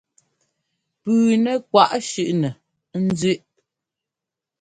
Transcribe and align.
Pʉʉnɛ́ 1.03 1.55
kwaʼ 1.69 1.91
shúnɛ 2.09 2.49
ɛ́nzʉ́ʼ. 2.95 3.37